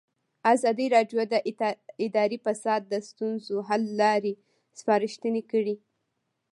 [0.53, 1.35] ازادي راډیو د
[2.05, 4.33] اداري فساد د ستونزو حل لارې
[4.79, 5.75] سپارښتنې کړي.